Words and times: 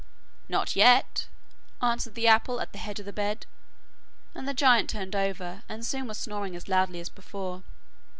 'Not 0.49 0.75
yet,' 0.75 1.27
answered 1.79 2.15
the 2.15 2.27
apple 2.27 2.59
at 2.59 2.71
the 2.71 2.79
head 2.79 2.99
of 2.99 3.05
the 3.05 3.13
bed, 3.13 3.45
and 4.33 4.47
the 4.47 4.53
giant 4.55 4.89
turned 4.89 5.15
over, 5.15 5.61
and 5.69 5.85
soon 5.85 6.07
was 6.07 6.17
snoring 6.17 6.55
as 6.55 6.67
loudly 6.67 6.99
as 6.99 7.09
before. 7.09 7.61